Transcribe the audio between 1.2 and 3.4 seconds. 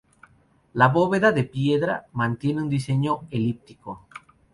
de piedra, mantiene un diseño